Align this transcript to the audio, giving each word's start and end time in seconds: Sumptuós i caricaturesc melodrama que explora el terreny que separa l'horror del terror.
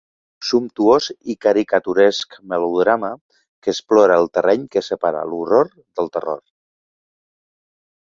Sumptuós 0.51 1.09
i 1.33 1.35
caricaturesc 1.45 2.33
melodrama 2.55 3.13
que 3.67 3.75
explora 3.75 4.19
el 4.25 4.33
terreny 4.39 4.67
que 4.75 4.87
separa 4.91 5.25
l'horror 5.31 5.73
del 6.01 6.15
terror. 6.19 6.45